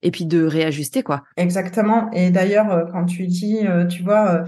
[0.03, 1.23] et puis de réajuster quoi.
[1.37, 2.11] Exactement.
[2.13, 4.45] Et d'ailleurs, euh, quand tu dis, tu vois,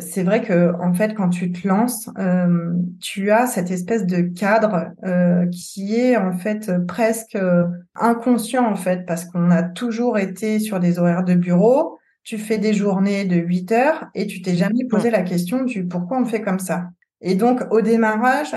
[0.00, 4.22] c'est vrai que en fait, quand tu te lances, euh, tu as cette espèce de
[4.22, 10.18] cadre euh, qui est en fait presque euh, inconscient en fait, parce qu'on a toujours
[10.18, 11.98] été sur des horaires de bureau.
[12.24, 15.86] Tu fais des journées de 8 heures et tu t'es jamais posé la question du
[15.86, 16.88] pourquoi on fait comme ça.
[17.20, 18.52] Et donc au démarrage,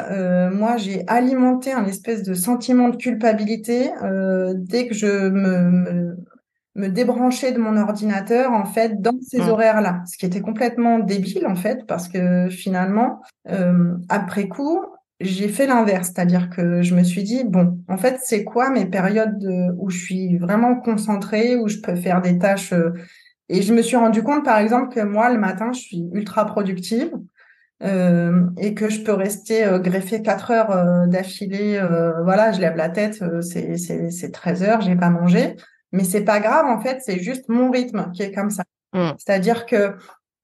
[0.53, 3.91] moi j'ai alimenté un espèce de sentiment de culpabilité
[4.55, 6.17] dès que je me me
[6.75, 9.49] débrancher de mon ordinateur en fait dans ces mmh.
[9.49, 14.81] horaires-là, ce qui était complètement débile en fait parce que finalement euh, après coup
[15.21, 18.85] j'ai fait l'inverse, c'est-à-dire que je me suis dit bon en fait c'est quoi mes
[18.85, 22.91] périodes de, où je suis vraiment concentrée, où je peux faire des tâches euh,
[23.47, 26.45] et je me suis rendu compte par exemple que moi le matin je suis ultra
[26.45, 27.11] productive.
[27.83, 31.77] Euh, et que je peux rester euh, greffé 4 heures euh, d'affilée,
[32.23, 35.55] voilà, je lève la tête, c'est c'est 13 heures, j'ai pas mangé.
[35.95, 38.63] Mais c'est pas grave, en fait, c'est juste mon rythme qui est comme ça.
[38.93, 39.11] Mm.
[39.17, 39.95] C'est-à-dire que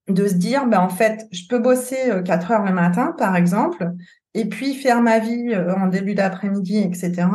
[0.07, 3.35] de se dire, ben, en fait, je peux bosser 4 euh, heures le matin, par
[3.35, 3.91] exemple,
[4.33, 7.27] et puis faire ma vie euh, en début d'après-midi, etc.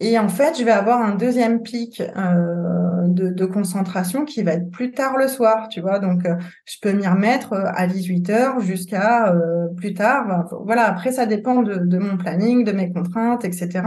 [0.00, 4.70] Et en fait, je vais avoir un deuxième pic euh, de, concentration qui va être
[4.70, 5.98] plus tard le soir, tu vois.
[5.98, 6.22] Donc,
[6.64, 9.32] je peux m'y remettre à 18 heures jusqu'à
[9.76, 10.48] plus tard.
[10.64, 13.82] Voilà, après, ça dépend de, de, mon planning, de mes contraintes, etc.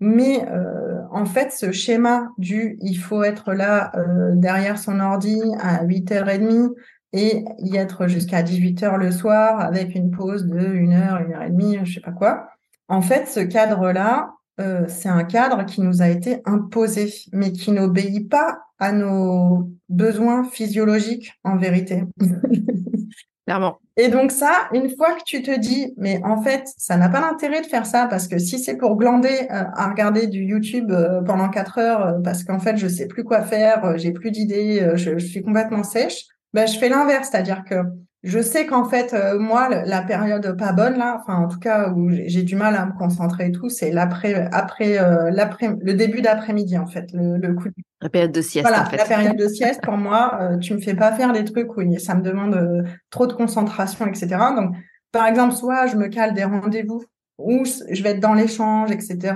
[0.00, 5.40] Mais euh, en fait, ce schéma du il faut être là euh, derrière son ordi
[5.60, 6.72] à 8h30
[7.12, 11.42] et y être jusqu'à 18h le soir avec une pause de 1 heure, 1 heure
[11.42, 12.48] et demie, je sais pas quoi.
[12.88, 17.72] En fait, ce cadre-là, euh, c'est un cadre qui nous a été imposé, mais qui
[17.72, 22.04] n'obéit pas à nos besoins physiologiques en vérité.
[23.46, 23.78] Clairement.
[23.98, 27.20] Et donc ça, une fois que tu te dis, mais en fait, ça n'a pas
[27.20, 30.90] d'intérêt de faire ça parce que si c'est pour glander euh, à regarder du YouTube
[30.90, 34.30] euh, pendant quatre heures euh, parce qu'en fait je sais plus quoi faire, j'ai plus
[34.30, 37.76] d'idées, je, suis complètement sèche, ben je fais l'inverse, c'est-à-dire que
[38.22, 41.90] je sais qu'en fait, euh, moi, la période pas bonne là, enfin en tout cas
[41.90, 45.94] où j'ai du mal à me concentrer et tout, c'est l'après, après, euh, l'après, le
[45.94, 47.68] début d'après-midi en fait, le, le coup.
[48.00, 48.66] La période de sieste.
[48.66, 48.96] Voilà, en fait.
[48.96, 51.98] la période de sieste pour moi, euh, tu me fais pas faire des trucs où
[51.98, 54.28] ça me demande trop de concentration, etc.
[54.56, 54.74] Donc,
[55.12, 57.04] par exemple, soit je me cale des rendez-vous
[57.38, 59.34] ou je vais être dans l'échange, etc.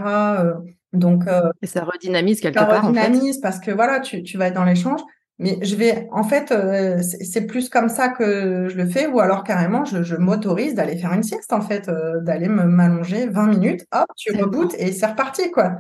[0.93, 1.25] donc.
[1.63, 2.83] et ça redynamise quelque ça part.
[2.83, 5.01] Ça redynamise parce que voilà, tu, tu vas être dans l'échange.
[5.41, 9.21] Mais je vais, en fait, euh, c'est plus comme ça que je le fais, ou
[9.21, 13.27] alors carrément, je, je m'autorise d'aller faire une sieste, en fait, euh, d'aller me m'allonger
[13.27, 15.79] 20 minutes, hop, tu rebootes et c'est reparti, quoi.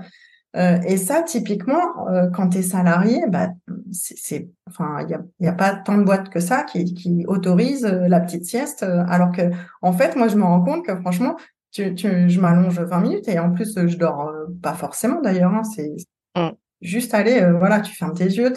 [0.56, 3.48] Euh, et ça, typiquement, euh, quand tu es salarié, bah,
[3.92, 7.26] c'est, enfin, il n'y a, y a pas tant de boîtes que ça qui, qui
[7.28, 9.42] autorisent la petite sieste, alors que,
[9.82, 11.36] en fait, moi, je me rends compte que, franchement,
[11.70, 15.52] tu, tu, je m'allonge 20 minutes et en plus, je dors pas forcément d'ailleurs.
[15.52, 15.94] Hein, c'est
[16.34, 18.52] mmh juste aller, euh, voilà, tu fermes tes yeux,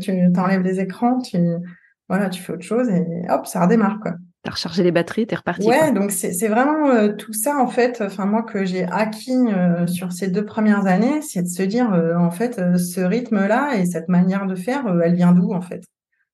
[0.00, 1.38] tu t'enlèves les écrans, tu,
[2.08, 4.12] voilà, tu fais autre chose et hop, ça redémarre, quoi.
[4.42, 5.66] T'as rechargé les batteries, t'es reparti.
[5.66, 8.00] Ouais, donc c'est vraiment euh, tout ça en fait.
[8.00, 11.90] Enfin moi que j'ai acquis euh, sur ces deux premières années, c'est de se dire
[12.16, 15.82] en fait ce rythme-là et cette manière de faire, elle vient d'où en fait?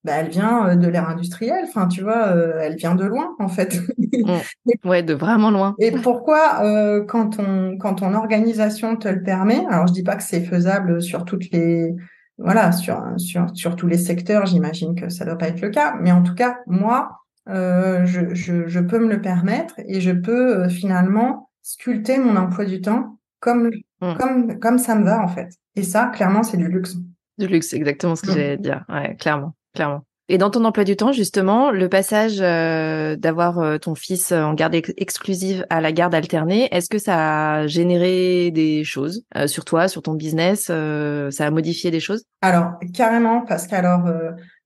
[0.05, 1.65] Bah, elle vient de l'ère industrielle.
[1.69, 2.29] Enfin, tu vois,
[2.61, 3.81] elle vient de loin, en fait.
[4.13, 4.89] Mmh.
[4.89, 5.75] ouais, de vraiment loin.
[5.79, 10.17] Et pourquoi, euh, quand on, quand ton organisation te le permet, alors je dis pas
[10.17, 11.95] que c'est faisable sur toutes les,
[12.39, 15.95] voilà, sur, sur, sur tous les secteurs, j'imagine que ça doit pas être le cas,
[16.01, 20.13] mais en tout cas, moi, euh, je, je, je, peux me le permettre et je
[20.13, 24.15] peux euh, finalement sculpter mon emploi du temps comme, mmh.
[24.19, 25.49] comme, comme ça me va, en fait.
[25.75, 26.97] Et ça, clairement, c'est du luxe.
[27.39, 28.35] Du luxe, exactement ce que mmh.
[28.35, 28.85] j'allais dire.
[28.89, 30.05] Ouais, clairement, clairement.
[30.29, 34.55] Et dans ton emploi du temps, justement, le passage euh, d'avoir euh, ton fils en
[34.55, 39.65] garde exclusive à la garde alternée, est-ce que ça a généré des choses euh, sur
[39.65, 42.25] toi, sur ton business Ça a modifié des choses?
[42.41, 44.09] Alors, carrément, parce qu'alors,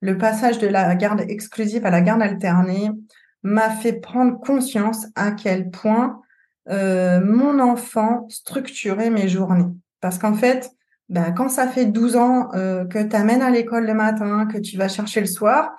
[0.01, 2.91] le passage de la garde exclusive à la garde alternée
[3.43, 6.21] m'a fait prendre conscience à quel point
[6.69, 9.73] mon enfant structurait mes journées.
[10.01, 10.71] Parce qu'en fait,
[11.09, 14.59] ben, quand ça fait 12 ans euh, que tu amènes à l'école le matin, que
[14.59, 15.73] tu vas chercher le soir,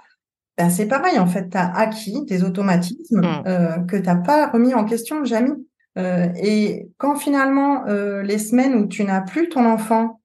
[0.57, 3.43] ben, c'est pareil, en fait, tu as acquis des automatismes mmh.
[3.47, 5.53] euh, que tu n'as pas remis en question jamais.
[5.97, 10.21] Euh, et quand finalement, euh, les semaines où tu n'as plus ton enfant,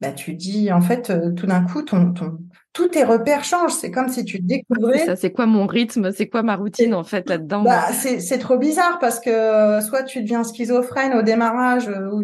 [0.00, 2.38] ben, tu dis, en fait, euh, tout d'un coup, ton, ton,
[2.76, 3.72] tous tes repères changent.
[3.72, 5.06] C'est comme si tu découvrais.
[5.06, 8.58] Ça, c'est quoi mon rythme C'est quoi ma routine en fait là-dedans bah, C'est trop
[8.58, 12.22] bizarre parce que soit tu deviens schizophrène au démarrage, euh, ou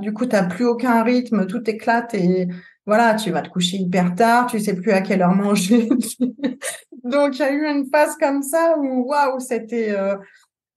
[0.00, 2.48] du coup tu n'as plus aucun rythme, tout éclate et
[2.86, 5.88] voilà, tu vas te coucher hyper tard, tu sais plus à quelle heure manger.
[7.04, 10.16] Donc il y a eu une phase comme ça où waouh, c'était euh,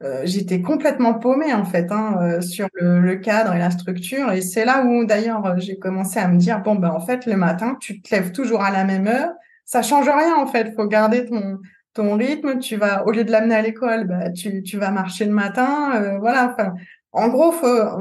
[0.01, 4.31] euh, j'étais complètement paumée en fait hein, euh, sur le, le, cadre et la structure.
[4.31, 7.25] Et c'est là où d'ailleurs euh, j'ai commencé à me dire bon ben en fait
[7.25, 9.31] le matin tu te lèves toujours à la même heure,
[9.65, 10.73] ça change rien en fait.
[10.73, 11.59] Faut garder ton
[11.93, 12.59] ton rythme.
[12.59, 16.17] Tu vas au lieu de l'amener à l'école, bah, tu tu vas marcher le matin.
[16.19, 16.53] voilà.
[16.53, 16.73] Enfin,
[17.11, 17.53] en gros,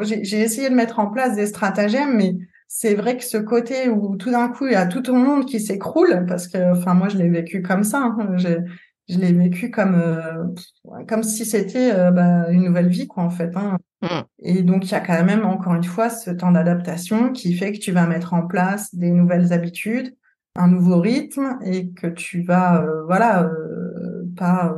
[0.02, 2.36] j'ai essayé de mettre en place des stratagèmes, mais
[2.68, 5.46] c'est vrai que ce côté où tout d'un coup il y a tout le monde
[5.46, 8.14] qui s'écroule parce que enfin moi je l'ai vécu comme ça.
[8.18, 8.36] Hein,
[9.08, 10.44] je l'ai vécu comme euh,
[11.06, 13.78] comme si c'était euh, bah, une nouvelle vie quoi en fait hein.
[14.02, 14.06] mmh.
[14.40, 17.72] et donc il y a quand même encore une fois ce temps d'adaptation qui fait
[17.72, 20.14] que tu vas mettre en place des nouvelles habitudes
[20.56, 23.50] un nouveau rythme et que tu vas euh, voilà
[24.36, 24.74] pas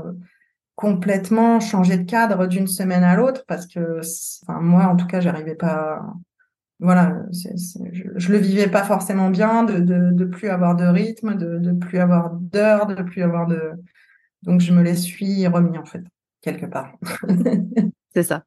[0.76, 4.00] complètement changer de cadre d'une semaine à l'autre parce que
[4.42, 6.00] enfin moi en tout cas j'arrivais pas
[6.78, 7.48] voilà je,
[8.16, 11.72] je, le vivais pas forcément bien de, de, de plus avoir de rythme de, de
[11.72, 13.72] plus avoir d'heures de plus avoir de
[14.42, 16.02] donc, je me les suis remis, en fait,
[16.42, 16.92] quelque part.
[18.14, 18.44] c'est ça.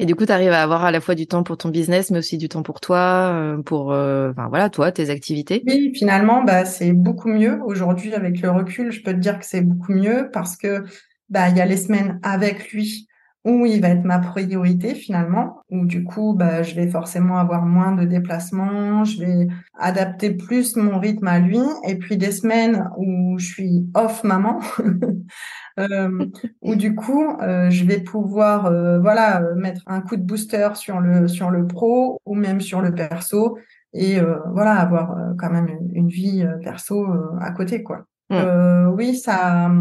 [0.00, 2.10] Et du coup, tu arrives à avoir à la fois du temps pour ton business,
[2.10, 5.64] mais aussi du temps pour toi, euh, pour, euh, enfin voilà, toi, tes activités.
[5.66, 7.60] Oui, finalement, bah, c'est beaucoup mieux.
[7.64, 10.84] Aujourd'hui, avec le recul, je peux te dire que c'est beaucoup mieux parce que
[11.30, 13.07] bah, il y a les semaines avec lui
[13.44, 17.64] où il va être ma priorité finalement, où du coup, bah, je vais forcément avoir
[17.64, 19.48] moins de déplacements, je vais
[19.78, 24.60] adapter plus mon rythme à lui, et puis des semaines où je suis off maman,
[25.78, 26.26] euh,
[26.62, 31.00] où du coup, euh, je vais pouvoir, euh, voilà, mettre un coup de booster sur
[31.00, 33.56] le sur le pro ou même sur le perso,
[33.94, 34.18] et
[34.52, 37.06] voilà, avoir quand même une, vie perso
[37.40, 38.04] à côté, quoi.
[38.28, 38.92] Mmh.
[38.94, 39.72] oui, ça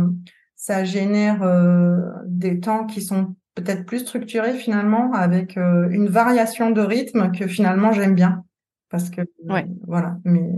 [0.56, 1.42] ça génère
[2.26, 7.48] des temps qui sont peut-être plus structuré finalement, avec euh, une variation de rythme que
[7.48, 8.44] finalement j'aime bien.
[8.90, 9.22] Parce que
[9.86, 10.50] voilà, mais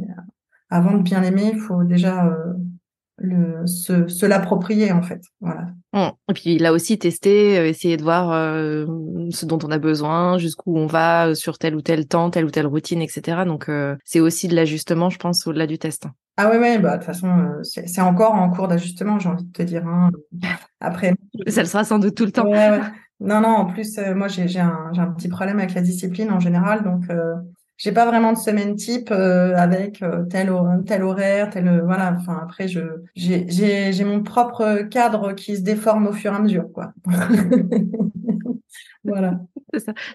[0.70, 2.54] avant de bien l'aimer, il faut déjà euh,
[3.19, 5.21] le, se, se l'approprier en fait.
[5.41, 5.67] Voilà.
[5.93, 6.10] Mmh.
[6.29, 8.29] Et puis là aussi tester, euh, essayer de voir
[9.32, 12.51] ce dont on a besoin, jusqu'où on va sur tel ou tel temps, telle ou
[12.51, 13.43] telle routine, etc.
[13.45, 13.69] Donc
[14.05, 16.08] c'est aussi de l'ajustement, je pense, au-delà du test.
[16.38, 17.27] Ah ouais, ouais, bah de toute façon,
[17.63, 19.86] c'est encore en cours d'ajustement, j'ai envie de te dire.
[19.86, 20.10] Hein.
[20.79, 21.13] Après.
[21.47, 22.49] Ça le sera sans doute tout le temps.
[23.19, 26.39] Non, non, en plus, euh, moi, j'ai un, un, petit problème avec la discipline en
[26.39, 27.36] général, donc euh,
[27.80, 30.52] j'ai pas vraiment de semaine type euh, avec euh, tel,
[30.86, 32.13] tel horaire, tel voilà.
[32.20, 32.82] Enfin, après, je
[33.15, 36.92] j'ai mon propre cadre qui se déforme au fur et à mesure, quoi.
[39.06, 39.39] voilà.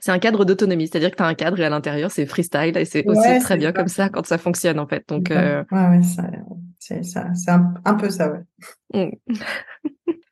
[0.00, 2.76] C'est un cadre d'autonomie, c'est-à-dire que tu as un cadre et à l'intérieur, c'est freestyle
[2.76, 5.08] et c'est aussi très bien comme ça quand ça fonctionne, en fait.
[5.08, 6.00] Donc, ouais, ouais,
[6.78, 8.30] c'est un, un, peu ça,
[8.92, 9.10] ouais.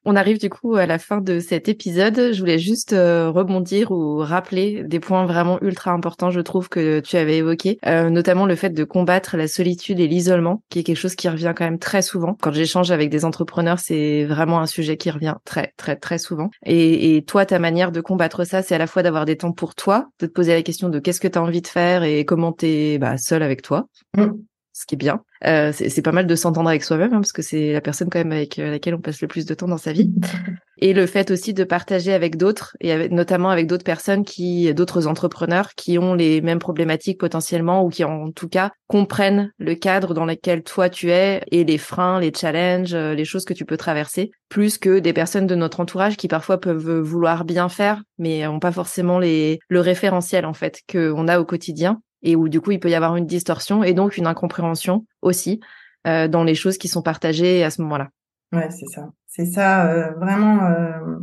[0.05, 0.11] Mm.
[0.11, 2.33] On arrive du coup à la fin de cet épisode.
[2.33, 7.01] Je voulais juste euh, rebondir ou rappeler des points vraiment ultra importants, je trouve, que
[7.01, 10.83] tu avais évoqués, euh, notamment le fait de combattre la solitude et l'isolement, qui est
[10.83, 12.37] quelque chose qui revient quand même très souvent.
[12.41, 16.51] Quand j'échange avec des entrepreneurs, c'est vraiment un sujet qui revient très, très, très souvent.
[16.65, 19.53] Et, et toi, ta manière de combattre ça, c'est à la fois d'avoir des temps
[19.53, 22.03] pour toi, de te poser la question de qu'est-ce que tu as envie de faire
[22.03, 23.87] et comment tu es bah, seul avec toi.
[24.17, 24.33] Mmh.
[24.73, 25.23] Ce qui est bien.
[25.47, 28.19] Euh, c'est pas mal de s'entendre avec soi-même, hein, parce que c'est la personne quand
[28.19, 30.11] même avec euh, laquelle on passe le plus de temps dans sa vie.
[30.79, 34.75] Et le fait aussi de partager avec d'autres, et avec, notamment avec d'autres personnes qui,
[34.75, 39.77] d'autres entrepreneurs qui ont les mêmes problématiques potentiellement, ou qui en tout cas comprennent le
[39.77, 43.55] cadre dans lequel toi tu es, et les freins, les challenges, euh, les choses que
[43.55, 47.69] tu peux traverser, plus que des personnes de notre entourage qui parfois peuvent vouloir bien
[47.69, 52.37] faire, mais n'ont pas forcément les, le référentiel en fait qu'on a au quotidien et
[52.37, 55.61] où du coup il peut y avoir une distorsion et donc une incompréhension aussi
[56.07, 58.11] euh, dans les choses qui sont partagées à ce moment-là.
[58.53, 59.11] Ouais, c'est ça.
[59.27, 61.19] C'est ça, euh, vraiment euh,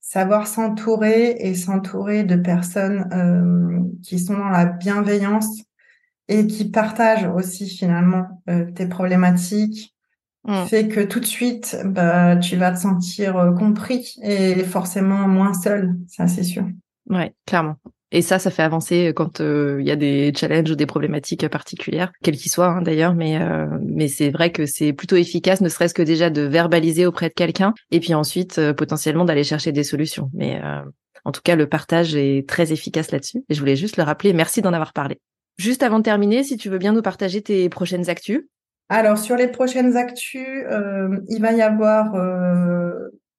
[0.00, 5.62] savoir s'entourer et s'entourer de personnes qui sont dans la bienveillance
[6.28, 8.42] et qui partagent aussi finalement
[8.74, 9.94] tes problématiques,
[10.44, 10.64] mmh.
[10.64, 15.94] fait que tout de suite, bah, tu vas te sentir compris et forcément moins seul,
[16.08, 16.64] ça c'est sûr.
[17.08, 17.76] Ouais, clairement.
[18.12, 21.48] Et ça, ça fait avancer quand euh, il y a des challenges ou des problématiques
[21.48, 23.14] particulières, quelles qu'ils soient hein, d'ailleurs.
[23.14, 27.06] Mais euh, mais c'est vrai que c'est plutôt efficace, ne serait-ce que déjà de verbaliser
[27.06, 30.30] auprès de quelqu'un, et puis ensuite euh, potentiellement d'aller chercher des solutions.
[30.34, 30.60] Mais
[31.24, 33.44] en tout cas, le partage est très efficace là-dessus.
[33.48, 34.32] Et je voulais juste le rappeler.
[34.32, 35.18] Merci d'en avoir parlé.
[35.58, 38.42] Juste avant de terminer, si tu veux bien nous partager tes prochaines actus.
[38.88, 40.46] Alors sur les prochaines actus,
[41.28, 42.14] il va y avoir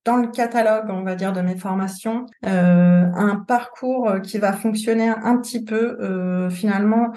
[0.06, 4.54] dans le catalogue, on va dire, de mes formations, euh, un parcours euh, qui va
[4.54, 5.98] fonctionner un petit peu.
[6.02, 7.13] Euh, finalement,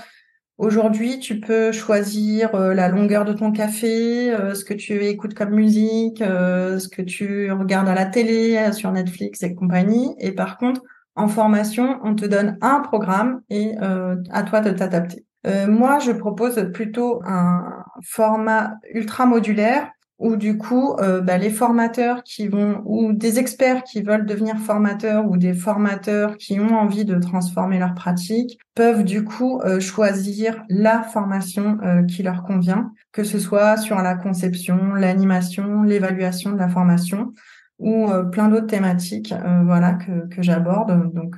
[0.57, 5.35] aujourd'hui, tu peux choisir euh, la longueur de ton café, euh, ce que tu écoutes
[5.35, 10.15] comme musique, ce que tu regardes à la télé, sur Netflix et compagnie.
[10.19, 10.83] Et par contre,
[11.17, 15.25] en formation, on te donne un programme et à toi de t'adapter.
[15.67, 22.23] moi, je propose plutôt un format ultra modulaire où du coup euh, bah, les formateurs
[22.23, 27.05] qui vont ou des experts qui veulent devenir formateurs ou des formateurs qui ont envie
[27.05, 32.93] de transformer leur pratique peuvent du coup euh, choisir la formation euh, qui leur convient,
[33.13, 37.33] que ce soit sur la conception, l'animation, l'évaluation de la formation
[37.79, 39.35] ou plein d'autres thématiques
[39.67, 41.13] voilà que, que j'aborde.
[41.13, 41.37] Donc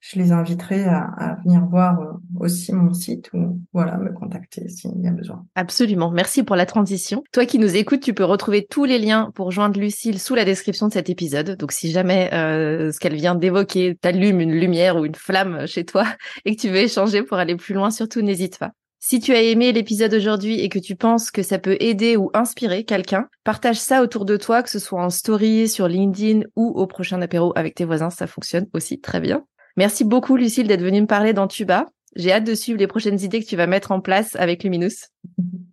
[0.00, 5.00] je les inviterai à, venir voir euh, aussi mon site ou voilà me contacter s'il
[5.02, 5.44] y a besoin.
[5.54, 6.10] Absolument.
[6.10, 7.22] Merci pour la transition.
[7.32, 10.44] Toi qui nous écoutes, tu peux retrouver tous les liens pour joindre Lucille sous la
[10.44, 11.56] description de cet épisode.
[11.56, 15.84] Donc si jamais euh, ce qu'elle vient d'évoquer t'allume une lumière ou une flamme chez
[15.84, 16.04] toi
[16.44, 18.72] et que tu veux échanger pour aller plus loin, surtout n'hésite pas.
[19.00, 22.30] Si tu as aimé l'épisode aujourd'hui et que tu penses que ça peut aider ou
[22.34, 26.70] inspirer quelqu'un, partage ça autour de toi, que ce soit en story, sur LinkedIn ou
[26.70, 29.44] au prochain apéro avec tes voisins, ça fonctionne aussi très bien.
[29.78, 31.86] Merci beaucoup, Lucille, d'être venue me parler dans Tuba.
[32.16, 35.06] J'ai hâte de suivre les prochaines idées que tu vas mettre en place avec Luminous.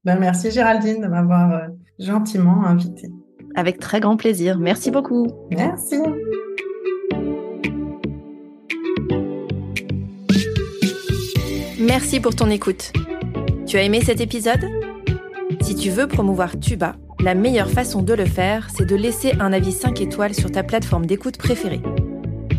[0.03, 3.09] Ben, merci, Géraldine, de m'avoir euh, gentiment invitée.
[3.55, 4.59] Avec très grand plaisir.
[4.59, 5.25] Merci beaucoup.
[5.49, 5.95] Merci.
[11.79, 12.93] Merci pour ton écoute.
[13.65, 14.69] Tu as aimé cet épisode?
[15.61, 19.51] Si tu veux promouvoir Tuba, la meilleure façon de le faire, c'est de laisser un
[19.51, 21.81] avis 5 étoiles sur ta plateforme d'écoute préférée.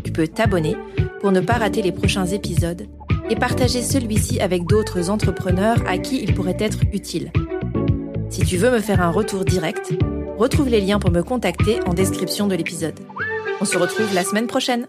[0.02, 0.74] Tu peux t'abonner
[1.20, 2.86] pour ne pas rater les prochains épisodes
[3.30, 7.32] et partager celui-ci avec d'autres entrepreneurs à qui il pourrait être utile.
[8.30, 9.92] Si tu veux me faire un retour direct,
[10.36, 12.98] retrouve les liens pour me contacter en description de l'épisode.
[13.60, 14.86] On se retrouve la semaine prochaine.